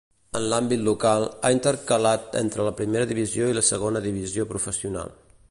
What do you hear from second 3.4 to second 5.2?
i la Segona Divisió Professional.